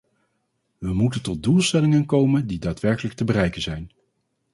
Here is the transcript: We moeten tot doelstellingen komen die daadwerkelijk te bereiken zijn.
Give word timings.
We 0.77 0.93
moeten 0.93 1.21
tot 1.21 1.43
doelstellingen 1.43 2.05
komen 2.05 2.47
die 2.47 2.59
daadwerkelijk 2.59 3.15
te 3.15 3.23
bereiken 3.23 3.61
zijn. 3.61 3.91